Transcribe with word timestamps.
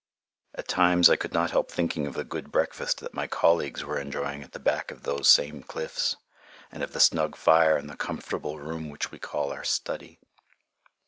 At 0.55 0.67
times 0.67 1.11
I 1.11 1.15
could 1.15 1.31
not 1.31 1.51
help 1.51 1.69
thinking 1.69 2.07
of 2.07 2.15
the 2.15 2.23
good 2.23 2.51
breakfast 2.51 3.01
that 3.01 3.13
my 3.13 3.27
colleagues 3.27 3.85
were 3.85 3.99
enjoying 3.99 4.41
at 4.41 4.51
the 4.51 4.59
back 4.59 4.89
of 4.89 5.03
those 5.03 5.27
same 5.29 5.61
cliffs, 5.61 6.15
and 6.71 6.81
of 6.81 6.93
the 6.93 6.99
snug 6.99 7.35
fire 7.35 7.77
and 7.77 7.87
the 7.87 7.95
comfortable 7.95 8.57
room 8.59 8.89
which 8.89 9.11
we 9.11 9.19
call 9.19 9.51
our 9.51 9.63
study. 9.63 10.17